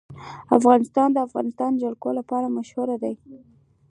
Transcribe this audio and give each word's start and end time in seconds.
افغانستان 0.57 1.09
د 1.11 1.15
د 1.19 1.23
افغانستان 1.27 1.71
جلکو 1.81 2.09
لپاره 2.19 2.53
مشهور 2.57 2.89
دی. 3.03 3.13